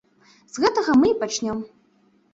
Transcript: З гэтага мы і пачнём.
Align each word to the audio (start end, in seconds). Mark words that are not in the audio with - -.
З 0.55 0.63
гэтага 0.63 0.97
мы 1.03 1.13
і 1.13 1.19
пачнём. 1.25 1.57